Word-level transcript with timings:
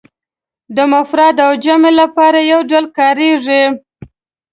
د 0.75 0.77
مفرد 0.93 1.35
او 1.45 1.51
جمع 1.63 1.91
لپاره 2.01 2.39
یو 2.51 2.59
ډول 2.69 2.85
کاریږي. 2.97 3.63